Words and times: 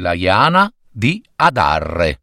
La 0.00 0.12
Iana 0.12 0.72
di 0.88 1.20
Adarre. 1.34 2.22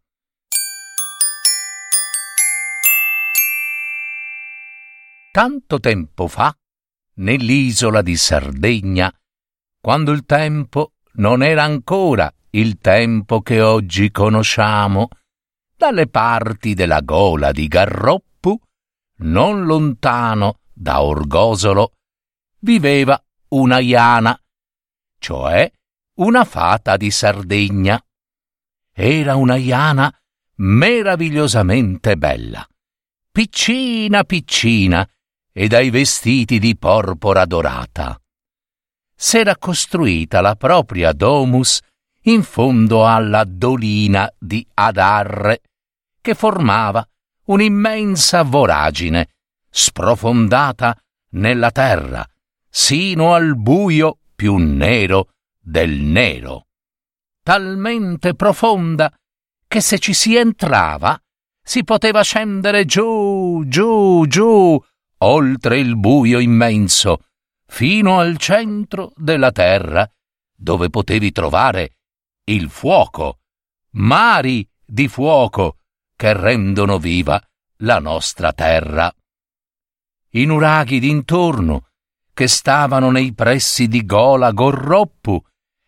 Tanto 5.29 5.79
tempo 5.81 6.29
fa, 6.29 6.57
nell'isola 7.15 8.01
di 8.01 8.15
Sardegna, 8.15 9.13
quando 9.81 10.13
il 10.13 10.23
tempo 10.23 10.93
non 11.15 11.43
era 11.43 11.63
ancora 11.63 12.33
il 12.51 12.79
tempo 12.79 13.41
che 13.41 13.59
oggi 13.59 14.09
conosciamo, 14.09 15.09
dalle 15.75 16.07
parti 16.07 16.75
della 16.75 17.01
gola 17.01 17.51
di 17.51 17.67
Garroppu, 17.67 18.57
non 19.17 19.65
lontano 19.65 20.59
da 20.71 21.01
Orgosolo, 21.01 21.91
viveva 22.59 23.21
una 23.49 23.79
Iana, 23.79 24.39
cioè 25.19 25.69
una 26.15 26.45
fata 26.45 26.95
di 26.97 27.11
Sardegna. 27.11 28.01
Era 28.93 29.35
una 29.35 29.57
Iana 29.57 30.13
meravigliosamente 30.57 32.15
bella, 32.15 32.65
piccina 33.31 34.23
piccina 34.23 35.07
e 35.51 35.67
dai 35.67 35.89
vestiti 35.89 36.59
di 36.59 36.77
porpora 36.77 37.45
dorata. 37.45 38.19
S'era 39.13 39.57
costruita 39.57 40.41
la 40.41 40.55
propria 40.55 41.11
domus 41.11 41.79
in 42.23 42.43
fondo 42.43 43.05
alla 43.07 43.43
dolina 43.45 44.31
di 44.37 44.65
Adarre, 44.73 45.61
che 46.21 46.33
formava 46.33 47.05
un'immensa 47.45 48.43
voragine 48.43 49.29
sprofondata 49.69 50.97
nella 51.31 51.71
terra, 51.71 52.25
sino 52.69 53.33
al 53.33 53.57
buio 53.57 54.19
più 54.33 54.55
nero 54.55 55.34
del 55.67 55.99
nero, 56.01 56.67
talmente 57.41 58.35
profonda 58.35 59.11
che 59.67 59.81
se 59.81 59.97
ci 59.97 60.13
si 60.13 60.35
entrava 60.35 61.19
si 61.59 61.83
poteva 61.83 62.21
scendere 62.21 62.85
giù, 62.85 63.63
giù, 63.65 64.25
giù, 64.27 64.79
oltre 65.17 65.79
il 65.79 65.97
buio 65.97 66.37
immenso, 66.37 67.25
fino 67.65 68.19
al 68.19 68.37
centro 68.37 69.11
della 69.15 69.51
terra, 69.51 70.07
dove 70.55 70.91
potevi 70.91 71.31
trovare 71.31 71.97
il 72.45 72.69
fuoco, 72.69 73.39
mari 73.93 74.69
di 74.85 75.07
fuoco 75.07 75.79
che 76.15 76.33
rendono 76.33 76.99
viva 76.99 77.41
la 77.77 77.97
nostra 77.97 78.53
terra. 78.53 79.11
I 80.29 80.45
nuraghi 80.45 80.99
d'intorno, 80.99 81.87
che 82.33 82.47
stavano 82.47 83.09
nei 83.09 83.33
pressi 83.33 83.87
di 83.87 84.05
Gola 84.05 84.51
Gorroppu, 84.51 85.41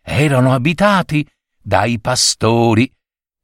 erano 0.08 0.54
abitati 0.54 1.28
dai 1.60 2.00
pastori 2.00 2.90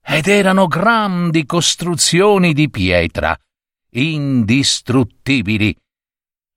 ed 0.02 0.26
erano 0.28 0.66
grandi 0.66 1.44
costruzioni 1.44 2.54
di 2.54 2.70
pietra, 2.70 3.38
indistruttibili. 3.90 5.76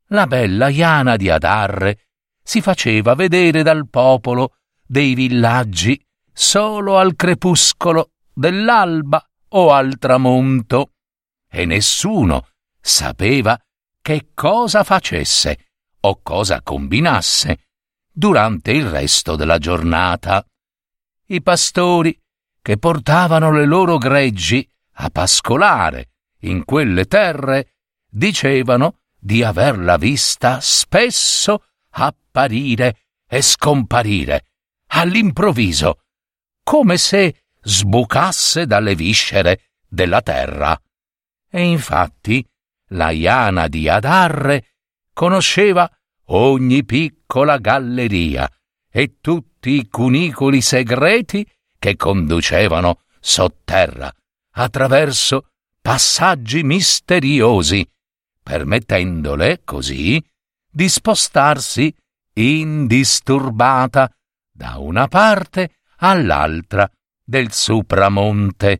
La 0.08 0.26
bella 0.26 0.70
Iana 0.70 1.18
di 1.18 1.30
Adarre 1.30 2.08
si 2.42 2.62
faceva 2.62 3.16
vedere 3.16 3.64
dal 3.64 3.90
popolo 3.90 4.56
dei 4.86 5.14
villaggi 5.14 6.02
solo 6.32 6.98
al 6.98 7.16
crepuscolo 7.16 8.12
dell'alba 8.34 9.22
o 9.50 9.74
al 9.74 9.98
tramonto, 9.98 10.94
e 11.50 11.66
nessuno 11.66 12.48
sapeva 12.80 13.60
che 14.02 14.30
cosa 14.34 14.84
facesse 14.86 15.68
o 16.02 16.22
cosa 16.22 16.62
combinasse 16.62 17.67
durante 18.18 18.72
il 18.72 18.90
resto 18.90 19.36
della 19.36 19.60
giornata. 19.60 20.44
I 21.28 21.40
pastori 21.44 22.20
che 22.64 22.80
portavano 22.80 23.52
le 23.52 23.66
loro 23.68 24.00
greggi 24.00 24.68
a 24.94 25.12
pascolare 25.12 26.10
in 26.42 26.66
quelle 26.66 27.06
terre 27.06 27.76
dicevano 28.10 29.02
di 29.20 29.44
averla 29.44 29.98
vista 29.98 30.60
spesso 30.62 31.66
apparire 31.92 33.10
e 33.28 33.44
scomparire 33.44 34.46
all'improvviso 34.88 36.00
come 36.64 36.98
se 36.98 37.44
sbucasse 37.62 38.66
dalle 38.66 38.96
viscere 38.96 39.74
della 39.88 40.24
terra. 40.24 40.76
E 41.48 41.62
infatti 41.62 42.44
la 42.92 43.12
Iana 43.12 43.68
di 43.68 43.88
Adarre 43.88 44.74
conosceva 45.14 45.88
ogni 46.28 46.84
piccola 46.84 47.58
galleria 47.58 48.50
e 48.90 49.18
tutti 49.22 49.72
i 49.72 49.88
cunicoli 49.88 50.62
segreti 50.62 51.48
che 51.78 51.96
conducevano 51.96 53.02
sotterra 53.20 54.12
attraverso 54.52 55.50
passaggi 55.82 56.64
misteriosi, 56.64 57.88
permettendole 58.42 59.62
così 59.64 60.24
di 60.70 60.90
spostarsi 60.90 61.94
indisturbata 62.34 64.12
da 64.52 64.78
una 64.78 65.08
parte 65.08 65.78
all'altra 65.98 66.90
del 67.24 67.52
supramonte, 67.52 68.80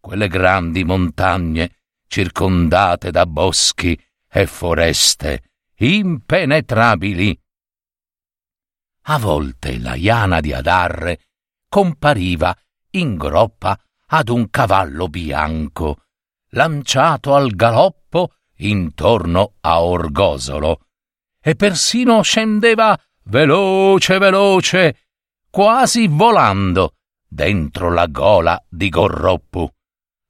quelle 0.00 0.28
grandi 0.28 0.84
montagne 0.84 1.76
circondate 2.06 3.10
da 3.10 3.26
boschi 3.26 3.98
e 4.28 4.46
foreste 4.46 5.49
impenetrabili. 5.80 7.38
A 9.04 9.18
volte 9.18 9.78
la 9.78 9.94
Iana 9.94 10.40
di 10.40 10.52
Adarre 10.52 11.20
compariva 11.68 12.54
in 12.90 13.16
groppa 13.16 13.78
ad 14.08 14.28
un 14.28 14.50
cavallo 14.50 15.08
bianco, 15.08 16.02
lanciato 16.50 17.34
al 17.34 17.52
galoppo 17.52 18.34
intorno 18.56 19.54
a 19.60 19.82
Orgosolo, 19.82 20.80
e 21.40 21.54
persino 21.54 22.20
scendeva 22.22 22.98
veloce 23.24 24.18
veloce 24.18 25.06
quasi 25.48 26.08
volando 26.08 26.96
dentro 27.26 27.90
la 27.90 28.06
gola 28.06 28.62
di 28.68 28.88
Gorroppu. 28.90 29.68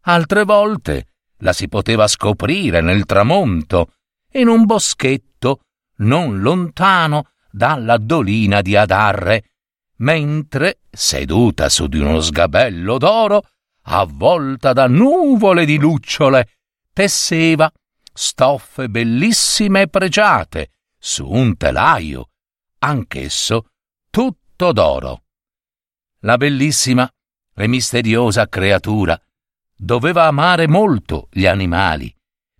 Altre 0.03 0.45
volte 0.45 1.07
la 1.39 1.53
si 1.53 1.69
poteva 1.69 2.07
scoprire 2.07 2.81
nel 2.81 3.05
tramonto, 3.05 3.95
in 4.33 4.49
un 4.49 4.65
boschetto 4.65 5.61
non 5.97 6.41
lontano 6.41 7.31
dalla 7.51 7.97
dolina 7.99 8.61
di 8.63 8.77
Adarre, 8.77 9.51
mentre, 9.97 10.81
seduta 10.91 11.69
su 11.69 11.87
di 11.87 11.99
uno 11.99 12.21
sgabello 12.21 12.99
d'oro, 12.99 13.43
avvolta 13.83 14.73
da 14.73 14.87
nuvole 14.87 15.65
di 15.65 15.79
lucciole, 15.79 16.59
tesseva 16.93 17.71
stoffe 18.13 18.89
bellissime 18.89 19.83
e 19.83 19.89
pregiate 19.89 20.71
su 20.99 21.27
un 21.29 21.57
telaio, 21.57 22.31
anch'esso 22.79 23.71
tutto 24.11 24.73
d'oro. 24.73 25.23
La 26.21 26.37
bellissima 26.37 27.11
e 27.55 27.67
misteriosa 27.67 28.49
creatura 28.49 29.21
doveva 29.75 30.27
amare 30.27 30.69
molto 30.69 31.29
gli 31.31 31.47
animali, 31.47 32.15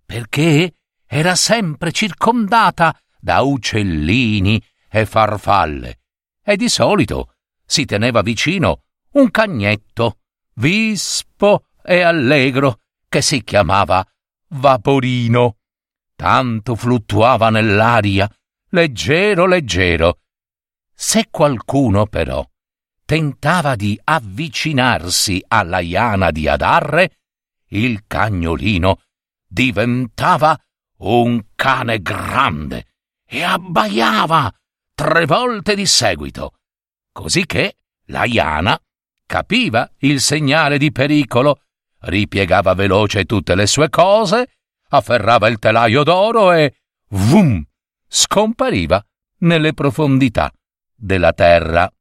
perché 0.05 0.73
era 1.13 1.35
sempre 1.35 1.91
circondata 1.91 2.97
da 3.19 3.41
uccellini 3.41 4.63
e 4.89 5.05
farfalle, 5.05 5.99
e 6.41 6.55
di 6.55 6.69
solito 6.69 7.33
si 7.65 7.83
teneva 7.83 8.21
vicino 8.21 8.83
un 9.11 9.29
cagnetto, 9.29 10.19
vispo 10.53 11.65
e 11.83 11.99
allegro, 11.99 12.79
che 13.09 13.21
si 13.21 13.43
chiamava 13.43 14.07
Vaporino. 14.51 15.57
Tanto 16.15 16.75
fluttuava 16.75 17.49
nell'aria, 17.49 18.29
leggero 18.69 19.45
leggero, 19.45 20.19
se 20.93 21.27
qualcuno 21.29 22.05
però 22.05 22.47
tentava 23.03 23.75
di 23.75 23.99
avvicinarsi 24.01 25.43
alla 25.45 25.79
Iana 25.79 26.31
di 26.31 26.47
Adarre, 26.47 27.17
il 27.71 28.05
cagnolino 28.07 29.01
diventava 29.45 30.57
un 31.01 31.41
cane 31.55 32.01
grande 32.01 32.87
e 33.25 33.43
abbaiava 33.43 34.53
tre 34.93 35.25
volte 35.25 35.75
di 35.75 35.85
seguito, 35.85 36.53
così 37.11 37.45
che 37.45 37.75
la 38.05 38.25
Iana, 38.25 38.79
capiva 39.25 39.89
il 39.99 40.19
segnale 40.19 40.77
di 40.77 40.91
pericolo, 40.91 41.61
ripiegava 42.01 42.73
veloce 42.73 43.25
tutte 43.25 43.55
le 43.55 43.67
sue 43.67 43.89
cose, 43.89 44.57
afferrava 44.89 45.47
il 45.47 45.59
telaio 45.59 46.03
d'oro 46.03 46.51
e 46.51 46.75
vum 47.09 47.63
scompariva 48.07 49.03
nelle 49.39 49.73
profondità 49.73 50.51
della 50.93 51.33
terra. 51.33 51.91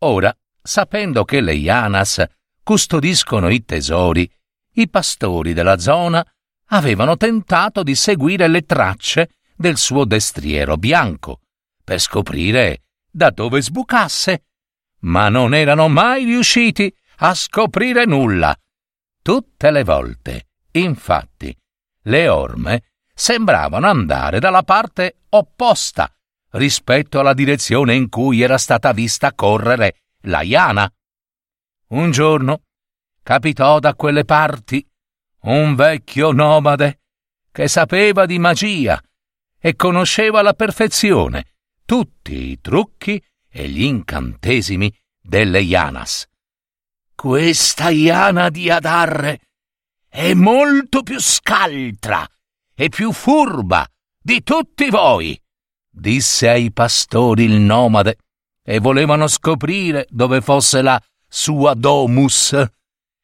Ora, 0.00 0.36
sapendo 0.60 1.24
che 1.24 1.40
le 1.40 1.54
Ianas 1.54 2.24
custodiscono 2.62 3.48
i 3.48 3.64
tesori, 3.64 4.30
i 4.74 4.88
pastori 4.88 5.52
della 5.52 5.78
zona 5.78 6.26
avevano 6.72 7.16
tentato 7.16 7.82
di 7.82 7.94
seguire 7.94 8.48
le 8.48 8.62
tracce 8.62 9.30
del 9.56 9.76
suo 9.76 10.04
destriero 10.04 10.76
bianco 10.76 11.40
per 11.82 11.98
scoprire 12.00 12.82
da 13.10 13.30
dove 13.30 13.60
sbucasse, 13.60 14.44
ma 15.00 15.28
non 15.28 15.54
erano 15.54 15.88
mai 15.88 16.24
riusciti 16.24 16.92
a 17.18 17.34
scoprire 17.34 18.04
nulla. 18.04 18.56
Tutte 19.22 19.70
le 19.70 19.84
volte, 19.84 20.48
infatti, 20.72 21.54
le 22.04 22.28
orme 22.28 22.84
sembravano 23.12 23.86
andare 23.86 24.38
dalla 24.38 24.62
parte 24.62 25.18
opposta 25.30 26.10
rispetto 26.52 27.18
alla 27.20 27.34
direzione 27.34 27.94
in 27.94 28.08
cui 28.08 28.40
era 28.40 28.58
stata 28.58 28.92
vista 28.92 29.34
correre 29.34 30.02
la 30.22 30.42
Iana. 30.42 30.90
Un 31.88 32.10
giorno 32.10 32.62
capitò 33.22 33.78
da 33.78 33.94
quelle 33.94 34.24
parti 34.24 34.89
un 35.42 35.74
vecchio 35.74 36.32
nomade 36.32 37.00
che 37.50 37.68
sapeva 37.68 38.26
di 38.26 38.38
magia 38.38 39.00
e 39.58 39.76
conosceva 39.76 40.40
alla 40.40 40.54
perfezione 40.54 41.46
tutti 41.84 42.50
i 42.50 42.60
trucchi 42.60 43.22
e 43.48 43.68
gli 43.68 43.82
incantesimi 43.82 44.94
delle 45.20 45.60
Ianas. 45.60 46.26
Questa 47.14 47.90
Iana 47.90 48.48
di 48.48 48.70
Adarre 48.70 49.40
è 50.08 50.32
molto 50.34 51.02
più 51.02 51.20
scaltra 51.20 52.26
e 52.74 52.88
più 52.88 53.12
furba 53.12 53.86
di 54.22 54.42
tutti 54.42 54.88
voi, 54.88 55.38
disse 55.90 56.48
ai 56.48 56.72
pastori 56.72 57.44
il 57.44 57.60
nomade, 57.60 58.18
e 58.62 58.78
volevano 58.78 59.26
scoprire 59.26 60.06
dove 60.10 60.40
fosse 60.40 60.80
la 60.80 61.00
sua 61.26 61.74
domus, 61.74 62.52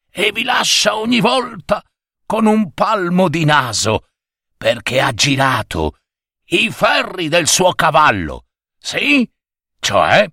e 0.09 0.31
vi 0.31 0.43
lascia 0.43 0.95
ogni 0.95 1.19
volta 1.19 1.81
con 2.27 2.45
un 2.45 2.73
palmo 2.73 3.29
di 3.29 3.45
naso, 3.45 4.09
perché 4.55 4.99
ha 5.01 5.13
girato 5.13 5.97
i 6.49 6.69
ferri 6.69 7.29
del 7.29 7.47
suo 7.47 7.73
cavallo, 7.73 8.45
sì, 8.77 9.27
cioè 9.79 10.29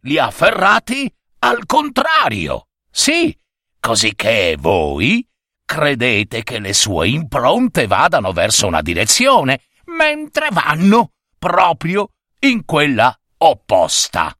li 0.00 0.18
ha 0.18 0.30
ferrati 0.30 1.10
al 1.38 1.64
contrario, 1.64 2.68
sì, 2.90 3.34
così 3.78 4.14
che 4.16 4.56
voi 4.58 5.26
credete 5.64 6.42
che 6.42 6.58
le 6.58 6.72
sue 6.72 7.08
impronte 7.08 7.86
vadano 7.86 8.32
verso 8.32 8.66
una 8.66 8.82
direzione, 8.82 9.62
mentre 9.86 10.48
vanno 10.50 11.12
proprio 11.38 12.10
in 12.40 12.64
quella 12.64 13.16
opposta. 13.38 14.36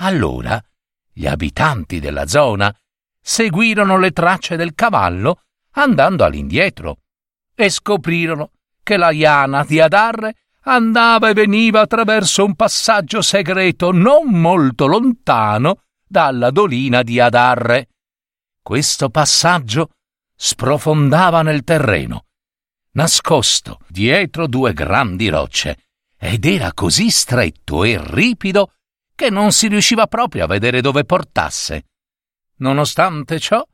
Allora 0.00 0.60
gli 1.12 1.26
abitanti 1.26 2.00
della 2.00 2.26
zona 2.26 2.74
seguirono 3.20 3.98
le 3.98 4.10
tracce 4.12 4.56
del 4.56 4.74
cavallo 4.74 5.42
andando 5.82 6.24
all'indietro 6.24 6.98
e 7.54 7.70
scoprirono 7.70 8.50
che 8.82 8.96
la 8.96 9.10
Iana 9.10 9.64
di 9.64 9.80
Adarre 9.80 10.34
andava 10.62 11.28
e 11.28 11.32
veniva 11.34 11.80
attraverso 11.80 12.44
un 12.44 12.54
passaggio 12.54 13.22
segreto 13.22 13.90
non 13.90 14.30
molto 14.30 14.86
lontano 14.86 15.82
dalla 16.06 16.50
dolina 16.50 17.02
di 17.02 17.20
Adarre. 17.20 17.88
Questo 18.62 19.08
passaggio 19.08 19.90
sprofondava 20.34 21.42
nel 21.42 21.64
terreno, 21.64 22.26
nascosto 22.92 23.78
dietro 23.88 24.46
due 24.46 24.72
grandi 24.72 25.28
rocce, 25.28 25.84
ed 26.18 26.44
era 26.44 26.72
così 26.72 27.10
stretto 27.10 27.84
e 27.84 27.98
ripido 28.02 28.72
che 29.14 29.30
non 29.30 29.52
si 29.52 29.68
riusciva 29.68 30.06
proprio 30.06 30.44
a 30.44 30.48
vedere 30.48 30.80
dove 30.80 31.04
portasse. 31.04 31.86
Nonostante 32.56 33.38
ciò, 33.38 33.66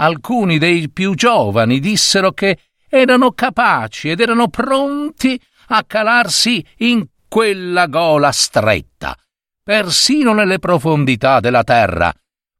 alcuni 0.00 0.58
dei 0.58 0.90
più 0.90 1.14
giovani 1.14 1.78
dissero 1.78 2.32
che 2.32 2.58
erano 2.88 3.32
capaci 3.32 4.10
ed 4.10 4.20
erano 4.20 4.48
pronti 4.48 5.40
a 5.68 5.84
calarsi 5.84 6.64
in 6.78 7.06
quella 7.28 7.86
gola 7.86 8.32
stretta, 8.32 9.16
persino 9.62 10.32
nelle 10.32 10.58
profondità 10.58 11.38
della 11.38 11.62
terra, 11.62 12.12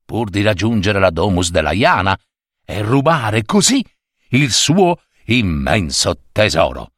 pur 0.05 0.31
di 0.31 0.43
raggiungere 0.43 1.01
la 1.01 1.11
domus 1.11 1.51
della 1.51 1.73
Iana 1.73 2.17
e 2.65 2.83
rubare 2.83 3.45
così 3.45 3.85
il 4.31 4.53
suo 4.53 5.01
immenso 5.25 6.21
tesoro. 6.31 6.93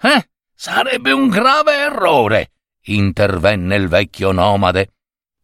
Eh? 0.00 0.28
Sarebbe 0.52 1.12
un 1.12 1.28
grave 1.28 1.76
errore, 1.76 2.50
intervenne 2.86 3.76
il 3.76 3.88
vecchio 3.88 4.32
nomade, 4.32 4.94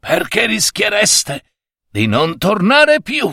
perché 0.00 0.46
rischiereste 0.46 1.44
di 1.88 2.06
non 2.06 2.38
tornare 2.38 3.02
più. 3.02 3.32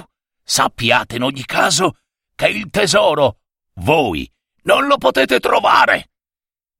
Sappiate 0.50 1.18
in 1.18 1.22
ogni 1.22 1.46
caso 1.46 2.00
che 2.34 2.48
il 2.48 2.72
tesoro 2.72 3.42
voi 3.81 4.28
non 4.63 4.88
lo 4.88 4.98
potete 4.98 5.40
trovare. 5.40 6.10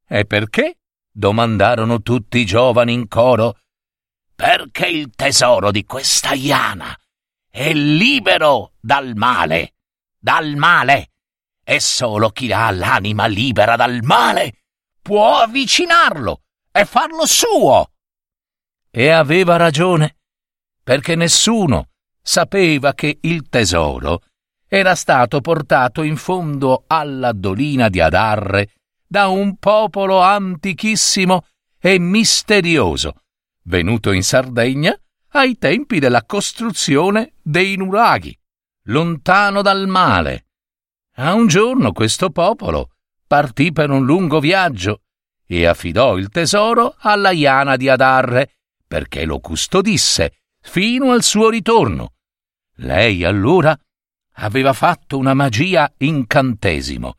E 0.08 0.26
perché? 0.26 0.80
domandarono 1.12 2.02
tutti 2.02 2.40
i 2.40 2.46
giovani 2.46 2.94
in 2.94 3.08
coro. 3.08 3.60
Perché 4.34 4.88
il 4.88 5.12
tesoro 5.14 5.70
di 5.70 5.86
questa 5.86 6.34
Iana 6.34 7.00
è 7.48 7.72
libero 7.72 8.74
dal 8.80 9.14
male, 9.16 9.76
dal 10.18 10.56
male, 10.56 11.12
e 11.64 11.80
solo 11.80 12.32
chi 12.32 12.52
ha 12.52 12.72
l'anima 12.72 13.28
libera 13.28 13.76
dal 13.76 14.02
male 14.02 14.64
può 15.00 15.42
avvicinarlo 15.42 16.42
e 16.72 16.86
farlo 16.86 17.28
suo. 17.28 17.92
E 18.90 19.10
aveva 19.10 19.58
ragione, 19.58 20.18
perché 20.82 21.14
nessuno 21.14 21.89
sapeva 22.30 22.94
che 22.94 23.18
il 23.22 23.50
tesoro 23.50 24.22
era 24.68 24.94
stato 24.94 25.42
portato 25.42 26.04
in 26.04 26.16
fondo 26.16 26.84
alla 26.86 27.32
dolina 27.32 27.90
di 27.90 28.00
Adarre 28.00 28.74
da 29.08 29.30
un 29.30 29.58
popolo 29.58 30.22
antichissimo 30.22 31.48
e 31.80 31.98
misterioso, 31.98 33.16
venuto 33.64 34.12
in 34.12 34.22
Sardegna 34.22 34.96
ai 35.30 35.58
tempi 35.58 35.98
della 35.98 36.24
costruzione 36.24 37.34
dei 37.42 37.76
nuraghi, 37.78 38.38
lontano 38.84 39.64
dal 39.64 39.88
male. 39.88 40.46
A 41.16 41.34
un 41.34 41.48
giorno 41.48 41.94
questo 41.94 42.30
popolo 42.30 42.92
partì 43.26 43.72
per 43.72 43.90
un 43.90 44.06
lungo 44.06 44.40
viaggio 44.40 45.02
e 45.48 45.66
affidò 45.66 46.16
il 46.16 46.30
tesoro 46.30 46.94
alla 47.00 47.32
Iana 47.32 47.76
di 47.76 47.90
Adarre 47.90 48.52
perché 48.86 49.26
lo 49.26 49.40
custodisse 49.40 50.42
fino 50.62 51.12
al 51.12 51.24
suo 51.24 51.50
ritorno. 51.50 52.14
Lei 52.82 53.24
allora 53.24 53.78
aveva 54.36 54.74
fatto 54.74 55.18
una 55.18 55.34
magia 55.34 55.92
incantesimo. 55.98 57.18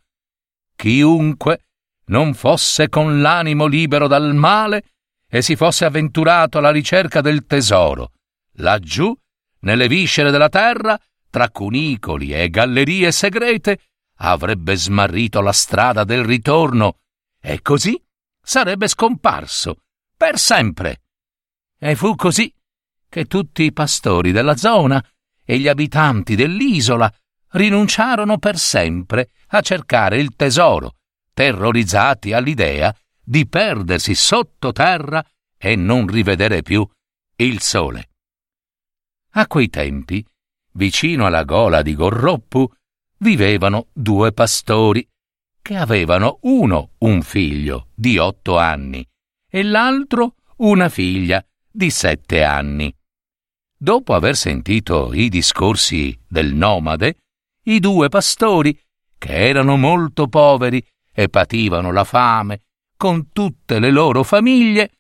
Chiunque 0.74 1.64
non 2.06 2.34
fosse 2.34 2.88
con 2.88 3.20
l'animo 3.20 3.66
libero 3.66 4.06
dal 4.06 4.34
male 4.34 4.84
e 5.28 5.42
si 5.42 5.56
fosse 5.56 5.84
avventurato 5.84 6.58
alla 6.58 6.70
ricerca 6.70 7.20
del 7.20 7.44
tesoro, 7.44 8.12
laggiù, 8.54 9.14
nelle 9.60 9.86
viscere 9.86 10.30
della 10.30 10.48
terra, 10.48 10.98
tra 11.28 11.50
cunicoli 11.50 12.32
e 12.32 12.48
gallerie 12.48 13.12
segrete, 13.12 13.80
avrebbe 14.16 14.74
smarrito 14.74 15.40
la 15.40 15.52
strada 15.52 16.04
del 16.04 16.24
ritorno 16.24 16.98
e 17.40 17.60
così 17.62 18.02
sarebbe 18.42 18.88
scomparso 18.88 19.82
per 20.16 20.38
sempre. 20.38 21.02
E 21.78 21.94
fu 21.94 22.14
così 22.16 22.52
che 23.08 23.26
tutti 23.26 23.62
i 23.62 23.72
pastori 23.72 24.32
della 24.32 24.56
zona 24.56 25.02
e 25.50 25.58
gli 25.58 25.66
abitanti 25.66 26.36
dell'isola 26.36 27.12
rinunciarono 27.54 28.38
per 28.38 28.56
sempre 28.56 29.30
a 29.48 29.60
cercare 29.62 30.20
il 30.20 30.36
tesoro, 30.36 30.94
terrorizzati 31.34 32.32
all'idea 32.32 32.94
di 33.20 33.48
perdersi 33.48 34.14
sottoterra 34.14 35.20
e 35.58 35.74
non 35.74 36.06
rivedere 36.06 36.62
più 36.62 36.88
il 37.34 37.60
sole. 37.60 38.10
A 39.30 39.48
quei 39.48 39.68
tempi, 39.68 40.24
vicino 40.74 41.26
alla 41.26 41.42
gola 41.42 41.82
di 41.82 41.96
Gorroppu, 41.96 42.72
vivevano 43.16 43.88
due 43.92 44.30
pastori 44.30 45.04
che 45.60 45.74
avevano 45.74 46.38
uno 46.42 46.90
un 46.98 47.22
figlio 47.22 47.88
di 47.92 48.18
otto 48.18 48.56
anni 48.56 49.04
e 49.48 49.64
l'altro 49.64 50.36
una 50.58 50.88
figlia 50.88 51.44
di 51.68 51.90
sette 51.90 52.44
anni. 52.44 52.94
Dopo 53.82 54.12
aver 54.12 54.36
sentito 54.36 55.10
i 55.14 55.30
discorsi 55.30 56.14
del 56.28 56.52
nomade, 56.52 57.16
i 57.62 57.80
due 57.80 58.10
pastori, 58.10 58.78
che 59.16 59.48
erano 59.48 59.78
molto 59.78 60.28
poveri 60.28 60.86
e 61.10 61.30
pativano 61.30 61.90
la 61.90 62.04
fame 62.04 62.60
con 62.98 63.32
tutte 63.32 63.78
le 63.78 63.90
loro 63.90 64.22
famiglie, 64.22 64.90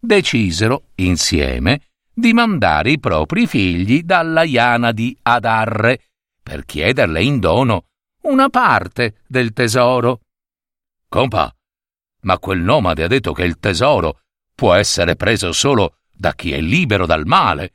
decisero 0.00 0.86
insieme 0.96 1.82
di 2.12 2.32
mandare 2.32 2.90
i 2.90 2.98
propri 2.98 3.46
figli 3.46 4.02
dalla 4.02 4.42
Iana 4.42 4.90
di 4.90 5.16
Adarre 5.22 6.00
per 6.42 6.64
chiederle 6.64 7.22
in 7.22 7.38
dono 7.38 7.84
una 8.22 8.48
parte 8.48 9.22
del 9.28 9.52
tesoro. 9.52 10.22
Compa, 11.08 11.54
ma 12.22 12.38
quel 12.40 12.58
nomade 12.58 13.04
ha 13.04 13.06
detto 13.06 13.32
che 13.32 13.44
il 13.44 13.60
tesoro 13.60 14.22
può 14.56 14.74
essere 14.74 15.14
preso 15.14 15.52
solo 15.52 15.98
da 16.12 16.34
chi 16.34 16.50
è 16.50 16.60
libero 16.60 17.06
dal 17.06 17.26
male, 17.26 17.74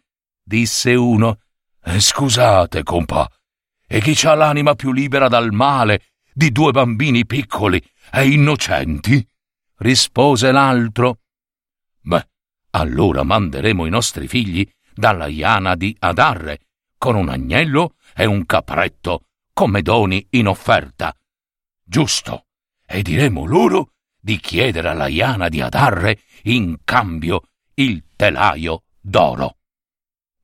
disse 0.50 0.96
uno. 0.96 1.42
Eh, 1.84 2.00
scusate, 2.00 2.82
compa, 2.82 3.30
e 3.88 4.02
chi 4.02 4.18
ha 4.26 4.34
l'anima 4.34 4.74
più 4.74 4.92
libera 4.92 5.28
dal 5.28 5.52
male 5.52 6.08
di 6.34 6.52
due 6.52 6.72
bambini 6.72 7.26
piccoli 7.26 7.82
e 8.12 8.28
innocenti? 8.28 9.26
rispose 9.78 10.52
l'altro. 10.52 11.20
Beh, 12.02 12.28
allora 12.72 13.24
manderemo 13.24 13.86
i 13.86 13.90
nostri 13.90 14.28
figli 14.28 14.70
dalla 14.94 15.28
Iana 15.28 15.76
di 15.76 15.96
Adarre 16.00 16.60
con 16.98 17.16
un 17.16 17.30
agnello 17.30 17.96
e 18.14 18.26
un 18.26 18.46
capretto 18.46 19.28
come 19.54 19.82
doni 19.82 20.26
in 20.32 20.48
offerta. 20.48 21.16
Giusto. 21.82 22.48
E 22.86 23.04
diremo 23.04 23.46
loro 23.46 23.92
di 24.20 24.38
chiedere 24.40 24.90
alla 24.90 25.08
Iana 25.08 25.48
di 25.48 25.62
Adarre 25.62 26.20
in 26.44 26.80
cambio 26.84 27.44
il 27.76 28.04
telaio 28.16 28.84
d'oro. 29.00 29.59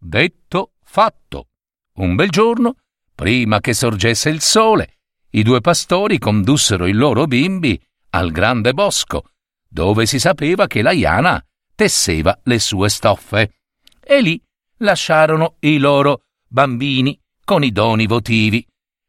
Detto, 0.07 0.73
fatto. 0.83 1.47
Un 1.95 2.13
bel 2.13 2.29
giorno, 2.29 2.75
prima 3.15 3.59
che 3.59 3.73
sorgesse 3.73 4.29
il 4.29 4.39
sole, 4.39 4.97
i 5.31 5.41
due 5.41 5.61
pastori 5.61 6.19
condussero 6.19 6.85
i 6.85 6.91
loro 6.91 7.25
bimbi 7.25 7.83
al 8.11 8.29
grande 8.29 8.73
bosco, 8.73 9.31
dove 9.67 10.05
si 10.05 10.19
sapeva 10.19 10.67
che 10.67 10.83
la 10.83 10.91
Iana 10.91 11.43
tesseva 11.73 12.39
le 12.43 12.59
sue 12.59 12.87
stoffe. 12.89 13.55
E 13.99 14.21
lì 14.21 14.39
lasciarono 14.77 15.55
i 15.61 15.79
loro 15.79 16.25
bambini 16.47 17.19
con 17.43 17.63
i 17.63 17.71
doni 17.71 18.05
votivi. 18.05 18.63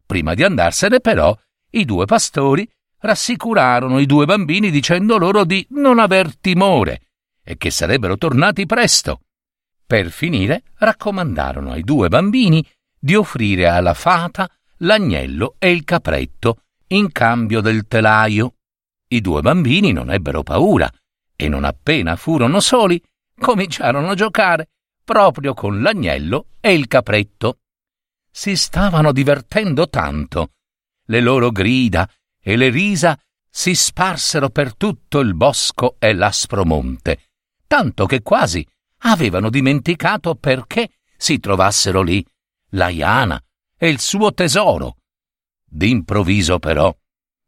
Prima 0.06 0.32
di 0.32 0.44
andarsene, 0.44 1.00
però, 1.00 1.38
i 1.72 1.84
due 1.84 2.06
pastori 2.06 2.66
rassicurarono 3.00 3.98
i 3.98 4.06
due 4.06 4.24
bambini 4.24 4.70
dicendo 4.70 5.18
loro 5.18 5.44
di 5.44 5.66
non 5.72 5.98
aver 5.98 6.34
timore 6.38 7.02
e 7.44 7.58
che 7.58 7.70
sarebbero 7.70 8.16
tornati 8.16 8.64
presto. 8.64 9.20
Per 9.87 10.11
finire, 10.11 10.64
raccomandarono 10.78 11.71
ai 11.71 11.83
due 11.83 12.09
bambini 12.09 12.66
di 12.99 13.14
offrire 13.14 13.69
alla 13.69 13.95
fata 13.95 14.50
l'agnello 14.78 15.55
e 15.59 15.71
il 15.71 15.85
capretto 15.85 16.62
in 16.88 17.12
cambio 17.12 17.61
del 17.61 17.87
telaio. 17.87 18.55
I 19.09 19.21
due 19.21 19.43
bambini 19.43 19.93
non 19.93 20.11
ebbero 20.11 20.43
paura 20.43 20.90
e 21.37 21.49
non 21.49 21.62
appena 21.62 22.16
furono 22.16 22.59
soli, 22.59 23.00
cominciarono 23.38 24.11
a 24.11 24.14
giocare 24.14 24.71
proprio 25.05 25.55
con 25.55 25.81
l'agnello 25.81 26.49
e 26.59 26.75
il 26.75 26.88
capretto. 26.88 27.61
Si 28.28 28.57
stavano 28.57 29.12
divertendo 29.12 29.88
tanto. 29.88 30.55
Le 31.07 31.21
loro 31.21 31.50
grida 31.52 32.11
e 32.43 32.57
le 32.57 32.71
risa 32.71 33.16
si 33.49 33.73
sparsero 33.76 34.50
per 34.50 34.75
tutto 34.75 35.21
il 35.21 35.35
bosco 35.35 35.95
e 36.00 36.12
l'aspro 36.12 36.64
monte, 36.64 37.28
tanto 37.69 38.07
che 38.07 38.23
quasi 38.23 38.66
avevano 39.10 39.50
dimenticato 39.50 40.34
perché 40.34 40.90
si 41.16 41.38
trovassero 41.38 42.02
lì 42.02 42.25
la 42.70 42.88
Iana 42.88 43.42
e 43.76 43.88
il 43.88 44.00
suo 44.00 44.32
tesoro. 44.32 44.98
D'improvviso, 45.64 46.58
però, 46.58 46.94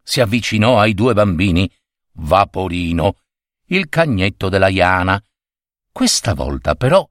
si 0.03 0.21
avvicinò 0.21 0.79
ai 0.79 0.95
due 0.95 1.15
bambini 1.15 1.71
Vaporino 2.13 3.17
il 3.67 3.89
cagnetto 3.89 4.49
della 4.49 4.69
Iana. 4.69 5.23
Questa 5.93 6.35
volta 6.35 6.75
però 6.75 7.09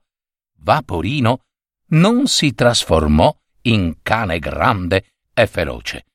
Vaporino 0.59 1.43
non 1.89 2.27
si 2.27 2.53
trasformò 2.53 3.35
in 3.63 3.97
cane 4.01 4.39
grande 4.39 5.13
e 5.33 5.45
feroce, 5.45 6.05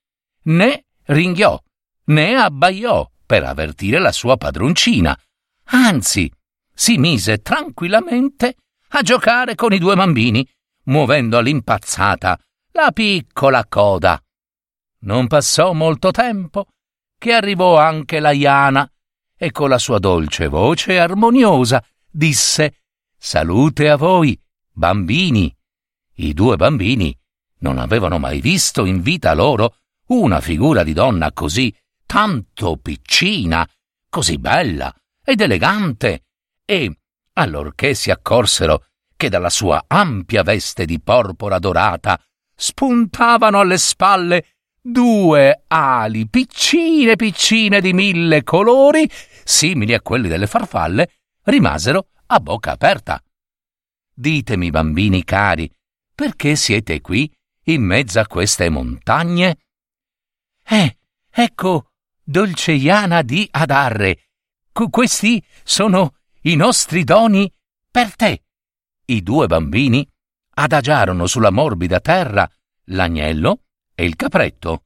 né 0.44 0.86
ringhiò, 1.04 1.60
né 2.06 2.34
abbaiò 2.34 3.08
per 3.24 3.44
avvertire 3.44 3.98
la 3.98 4.12
sua 4.12 4.36
padroncina. 4.36 5.18
Anzi, 5.66 6.30
si 6.72 6.98
mise 6.98 7.38
tranquillamente 7.38 8.56
a 8.88 9.02
giocare 9.02 9.54
con 9.54 9.72
i 9.72 9.78
due 9.78 9.94
bambini, 9.94 10.46
muovendo 10.84 11.38
all'impazzata 11.38 12.38
la 12.72 12.90
piccola 12.92 13.66
coda. 13.66 14.22
Non 15.00 15.26
passò 15.26 15.72
molto 15.72 16.10
tempo 16.10 16.68
che 17.18 17.32
arrivò 17.32 17.78
anche 17.78 18.20
la 18.20 18.32
Iana 18.32 18.90
e 19.36 19.50
con 19.50 19.68
la 19.68 19.78
sua 19.78 19.98
dolce 19.98 20.48
voce 20.48 20.98
armoniosa 20.98 21.84
disse 22.10 22.78
Salute 23.16 23.88
a 23.88 23.96
voi, 23.96 24.38
bambini. 24.70 25.54
I 26.14 26.34
due 26.34 26.56
bambini 26.56 27.16
non 27.58 27.78
avevano 27.78 28.18
mai 28.18 28.40
visto 28.40 28.84
in 28.84 29.00
vita 29.00 29.32
loro 29.34 29.76
una 30.06 30.40
figura 30.40 30.82
di 30.82 30.92
donna 30.92 31.32
così 31.32 31.74
tanto 32.04 32.76
piccina, 32.76 33.66
così 34.08 34.38
bella 34.38 34.94
ed 35.24 35.40
elegante, 35.40 36.24
e, 36.64 36.96
allorché 37.34 37.94
si 37.94 38.10
accorsero 38.10 38.86
che 39.16 39.28
dalla 39.28 39.50
sua 39.50 39.84
ampia 39.86 40.42
veste 40.42 40.84
di 40.84 41.00
porpora 41.00 41.58
dorata 41.58 42.20
spuntavano 42.54 43.60
alle 43.60 43.78
spalle 43.78 44.46
due 44.80 45.64
ali 45.68 46.28
piccine 46.28 47.14
piccine 47.14 47.80
di 47.80 47.92
mille 47.92 48.42
colori, 48.42 49.08
simili 49.44 49.94
a 49.94 50.00
quelli 50.00 50.28
delle 50.28 50.46
farfalle, 50.46 51.10
rimasero 51.44 52.08
a 52.26 52.40
bocca 52.40 52.72
aperta. 52.72 53.22
Ditemi, 54.14 54.70
bambini 54.70 55.24
cari, 55.24 55.70
perché 56.14 56.56
siete 56.56 57.00
qui 57.00 57.32
in 57.66 57.82
mezzo 57.82 58.18
a 58.18 58.26
queste 58.26 58.68
montagne? 58.68 59.56
Eh, 60.64 60.96
ecco, 61.30 61.92
dolceiana 62.22 63.22
di 63.22 63.46
Adarre, 63.50 64.30
questi 64.90 65.42
sono 65.62 66.16
i 66.42 66.56
nostri 66.56 67.04
doni 67.04 67.52
per 67.90 68.16
te. 68.16 68.44
I 69.04 69.22
due 69.22 69.46
bambini 69.46 70.08
adagiarono 70.54 71.26
sulla 71.26 71.50
morbida 71.50 72.00
terra 72.00 72.48
l'agnello 72.86 73.64
e 73.94 74.04
il 74.04 74.16
capretto. 74.16 74.84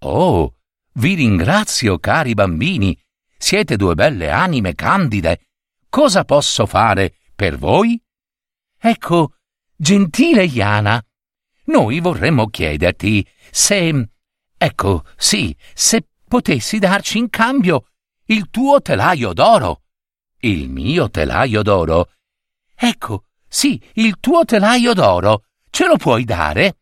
Oh, 0.00 0.56
vi 0.94 1.14
ringrazio, 1.14 1.98
cari 1.98 2.34
bambini. 2.34 2.98
Siete 3.38 3.76
due 3.76 3.94
belle 3.94 4.30
anime 4.30 4.74
candide. 4.74 5.48
Cosa 5.88 6.24
posso 6.24 6.66
fare 6.66 7.16
per 7.34 7.58
voi? 7.58 8.00
Ecco, 8.78 9.34
gentile 9.76 10.44
Iana, 10.44 11.02
noi 11.66 12.00
vorremmo 12.00 12.48
chiederti 12.48 13.26
se. 13.50 14.08
Ecco, 14.58 15.04
sì, 15.16 15.54
se 15.74 16.08
potessi 16.26 16.78
darci 16.78 17.18
in 17.18 17.28
cambio 17.28 17.88
il 18.26 18.50
tuo 18.50 18.80
telaio 18.80 19.32
d'oro. 19.32 19.82
Il 20.40 20.68
mio 20.68 21.08
telaio 21.08 21.62
d'oro? 21.62 22.10
Ecco, 22.74 23.24
sì, 23.48 23.80
il 23.94 24.18
tuo 24.20 24.44
telaio 24.44 24.92
d'oro. 24.92 25.44
Ce 25.70 25.86
lo 25.86 25.96
puoi 25.96 26.24
dare? 26.24 26.78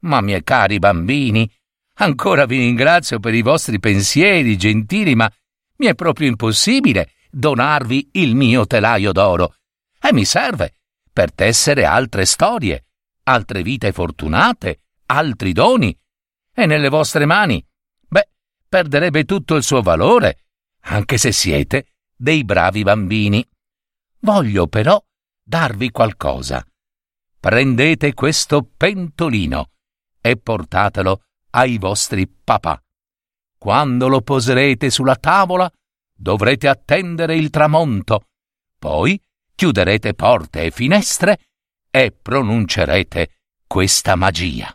Ma 0.00 0.20
miei 0.20 0.42
cari 0.42 0.78
bambini, 0.78 1.50
ancora 1.98 2.46
vi 2.46 2.58
ringrazio 2.58 3.20
per 3.20 3.34
i 3.34 3.42
vostri 3.42 3.78
pensieri 3.78 4.56
gentili, 4.56 5.14
ma 5.14 5.30
mi 5.76 5.86
è 5.86 5.94
proprio 5.94 6.28
impossibile 6.28 7.12
donarvi 7.30 8.10
il 8.12 8.34
mio 8.34 8.66
telaio 8.66 9.12
d'oro. 9.12 9.56
E 10.00 10.12
mi 10.12 10.24
serve 10.24 10.76
per 11.12 11.32
tessere 11.32 11.84
altre 11.84 12.24
storie, 12.24 12.86
altre 13.24 13.62
vite 13.62 13.92
fortunate, 13.92 14.80
altri 15.06 15.52
doni. 15.52 15.96
E 16.54 16.66
nelle 16.66 16.88
vostre 16.88 17.26
mani, 17.26 17.64
beh, 18.08 18.28
perderebbe 18.68 19.24
tutto 19.24 19.56
il 19.56 19.62
suo 19.62 19.82
valore, 19.82 20.38
anche 20.82 21.18
se 21.18 21.32
siete 21.32 21.93
dei 22.24 22.42
bravi 22.42 22.82
bambini. 22.84 23.46
Voglio 24.20 24.66
però 24.66 24.98
darvi 25.42 25.90
qualcosa. 25.90 26.66
Prendete 27.38 28.14
questo 28.14 28.62
pentolino 28.62 29.72
e 30.22 30.38
portatelo 30.38 31.20
ai 31.50 31.76
vostri 31.76 32.26
papà. 32.26 32.82
Quando 33.58 34.08
lo 34.08 34.22
poserete 34.22 34.88
sulla 34.88 35.16
tavola, 35.16 35.70
dovrete 36.16 36.66
attendere 36.66 37.36
il 37.36 37.50
tramonto. 37.50 38.28
Poi 38.78 39.20
chiuderete 39.54 40.14
porte 40.14 40.62
e 40.62 40.70
finestre 40.70 41.38
e 41.90 42.10
pronuncerete 42.10 43.32
questa 43.66 44.16
magia. 44.16 44.74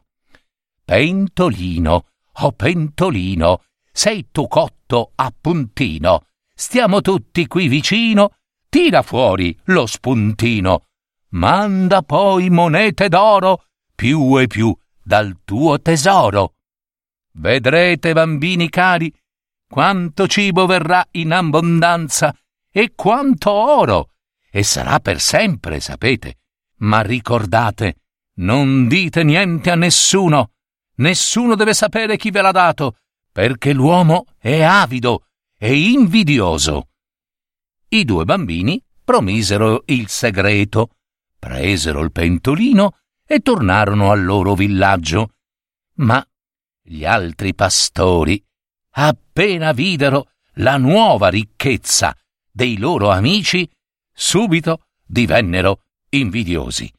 Pentolino, 0.85 2.09
oh 2.31 2.51
pentolino, 2.51 3.63
sei 3.91 4.29
tu 4.29 4.47
cotto 4.47 5.13
a 5.15 5.33
puntino. 5.35 6.25
Stiamo 6.59 6.99
tutti 6.99 7.47
qui 7.47 7.69
vicino, 7.69 8.35
tira 8.67 9.01
fuori 9.01 9.57
lo 9.67 9.85
spuntino. 9.85 10.87
Manda 11.29 12.01
poi 12.01 12.49
monete 12.49 13.07
d'oro 13.07 13.63
più 13.95 14.37
e 14.37 14.47
più 14.47 14.77
dal 15.01 15.37
tuo 15.45 15.81
tesoro. 15.81 16.55
Vedrete, 17.35 18.11
bambini 18.11 18.67
cari, 18.69 19.09
quanto 19.69 20.27
cibo 20.27 20.65
verrà 20.65 21.07
in 21.11 21.31
abbondanza 21.31 22.35
e 22.69 22.91
quanto 22.93 23.51
oro, 23.51 24.09
e 24.51 24.61
sarà 24.61 24.99
per 24.99 25.21
sempre, 25.21 25.79
sapete. 25.79 26.39
Ma 26.79 26.99
ricordate, 26.99 28.01
non 28.39 28.89
dite 28.89 29.23
niente 29.23 29.71
a 29.71 29.75
nessuno. 29.75 30.51
Nessuno 30.95 31.55
deve 31.55 31.73
sapere 31.73 32.17
chi 32.17 32.31
ve 32.31 32.41
l'ha 32.41 32.51
dato, 32.51 32.97
perché 33.31 33.71
l'uomo 33.71 34.25
è 34.37 34.61
avido 34.61 35.23
e 35.61 35.91
invidioso. 35.91 36.87
I 37.89 38.05
due 38.05 38.23
bambini 38.23 38.81
promisero 39.03 39.83
il 39.87 40.07
segreto, 40.07 40.95
presero 41.37 42.01
il 42.01 42.13
pentolino 42.13 42.97
e 43.25 43.41
tornarono 43.41 44.11
al 44.11 44.23
loro 44.23 44.55
villaggio. 44.55 45.33
Ma 45.95 46.25
gli 46.81 47.03
altri 47.03 47.53
pastori, 47.53 48.41
appena 48.91 49.73
videro 49.73 50.31
la 50.53 50.77
nuova 50.77 51.27
ricchezza 51.27 52.15
dei 52.49 52.77
loro 52.77 53.09
amici, 53.09 53.69
subito 54.13 54.87
divennero 55.05 55.83
invidiosi 56.09 56.91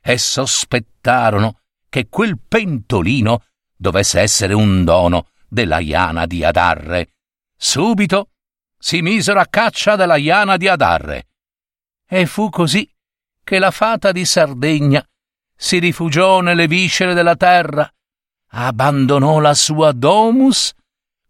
e 0.00 0.16
sospettarono 0.16 1.60
che 1.90 2.08
quel 2.08 2.38
pentolino 2.38 3.44
dovesse 3.76 4.20
essere 4.20 4.54
un 4.54 4.84
dono 4.84 5.28
della 5.48 5.80
Iana 5.80 6.24
di 6.24 6.44
Adarre. 6.44 7.15
Subito 7.56 8.30
si 8.78 9.00
misero 9.00 9.40
a 9.40 9.46
caccia 9.46 9.96
della 9.96 10.16
Iana 10.16 10.56
di 10.56 10.68
Adarre. 10.68 11.28
E 12.06 12.26
fu 12.26 12.50
così 12.50 12.88
che 13.42 13.58
la 13.58 13.70
fata 13.70 14.12
di 14.12 14.24
Sardegna 14.24 15.04
si 15.54 15.78
rifugiò 15.78 16.40
nelle 16.40 16.66
viscere 16.66 17.14
della 17.14 17.36
terra, 17.36 17.90
abbandonò 18.48 19.40
la 19.40 19.54
sua 19.54 19.92
domus, 19.92 20.72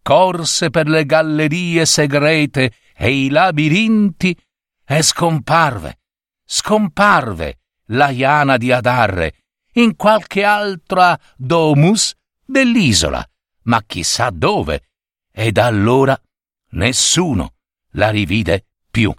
corse 0.02 0.71
per 0.71 0.88
le 0.88 1.06
gallerie 1.06 1.87
segrete 1.87 2.73
e 2.95 3.25
i 3.25 3.28
labirinti 3.28 4.37
e 4.85 5.02
scomparve, 5.02 6.00
scomparve 6.45 7.59
la 7.90 8.11
Iana 8.11 8.56
di 8.56 8.73
Adarre 8.73 9.35
in 9.75 9.95
qualche 9.95 10.42
altra 10.42 11.18
domus 11.37 12.14
dell'isola, 12.45 13.25
ma 13.62 13.83
chissà 13.85 14.30
dove, 14.30 14.86
e 15.38 15.52
da 15.52 15.66
allora 15.66 16.19
nessuno 16.71 17.52
la 17.90 18.09
rivide 18.09 18.64
più. 18.90 19.12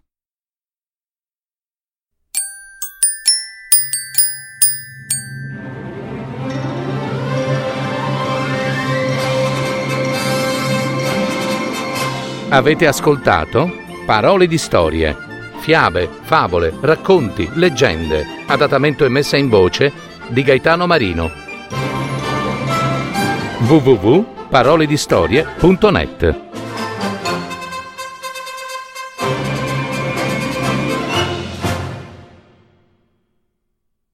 Avete 12.50 12.88
ascoltato 12.88 13.69
Parole 14.07 14.47
di 14.47 14.57
storie, 14.57 15.15
fiabe, 15.59 16.09
favole, 16.24 16.74
racconti, 16.81 17.47
leggende, 17.53 18.25
adattamento 18.47 19.05
e 19.05 19.09
messa 19.09 19.38
in 19.38 19.50
voce 19.50 19.91
di 20.29 20.41
Gaetano 20.41 20.88
Marino. 20.88 21.29
www.paroledistorie.net 24.57 26.46